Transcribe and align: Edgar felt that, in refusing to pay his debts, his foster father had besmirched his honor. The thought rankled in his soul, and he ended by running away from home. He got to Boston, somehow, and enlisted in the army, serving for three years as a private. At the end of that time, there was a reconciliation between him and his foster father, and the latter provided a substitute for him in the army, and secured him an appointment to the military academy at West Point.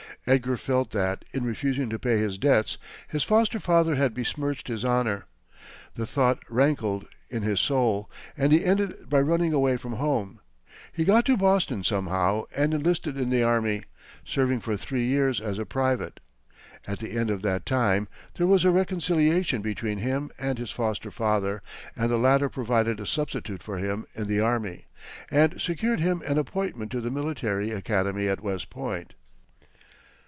Edgar 0.27 0.55
felt 0.55 0.91
that, 0.91 1.25
in 1.33 1.45
refusing 1.45 1.89
to 1.89 1.97
pay 1.97 2.19
his 2.19 2.37
debts, 2.37 2.77
his 3.07 3.23
foster 3.23 3.59
father 3.59 3.95
had 3.95 4.13
besmirched 4.13 4.67
his 4.67 4.85
honor. 4.85 5.25
The 5.95 6.05
thought 6.05 6.37
rankled 6.47 7.07
in 7.31 7.41
his 7.41 7.59
soul, 7.59 8.07
and 8.37 8.51
he 8.53 8.63
ended 8.63 9.09
by 9.09 9.19
running 9.19 9.51
away 9.51 9.77
from 9.77 9.93
home. 9.93 10.39
He 10.93 11.05
got 11.05 11.25
to 11.25 11.35
Boston, 11.37 11.83
somehow, 11.83 12.43
and 12.55 12.71
enlisted 12.71 13.17
in 13.17 13.31
the 13.31 13.41
army, 13.41 13.81
serving 14.23 14.59
for 14.59 14.77
three 14.77 15.07
years 15.07 15.41
as 15.41 15.57
a 15.57 15.65
private. 15.65 16.19
At 16.85 16.99
the 16.99 17.17
end 17.17 17.31
of 17.31 17.41
that 17.41 17.65
time, 17.65 18.07
there 18.35 18.45
was 18.45 18.63
a 18.63 18.69
reconciliation 18.69 19.63
between 19.63 19.97
him 19.97 20.29
and 20.37 20.59
his 20.59 20.69
foster 20.69 21.09
father, 21.09 21.63
and 21.95 22.11
the 22.11 22.19
latter 22.19 22.47
provided 22.47 22.99
a 22.99 23.07
substitute 23.07 23.63
for 23.63 23.79
him 23.79 24.05
in 24.13 24.27
the 24.27 24.39
army, 24.39 24.85
and 25.31 25.59
secured 25.59 25.99
him 25.99 26.21
an 26.27 26.37
appointment 26.37 26.91
to 26.91 27.01
the 27.01 27.09
military 27.09 27.71
academy 27.71 28.27
at 28.27 28.43
West 28.43 28.69
Point. 28.69 29.15